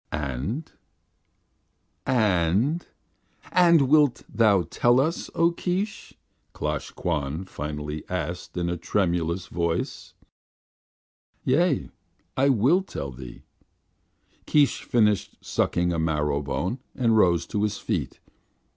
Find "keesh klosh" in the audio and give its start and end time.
5.51-6.89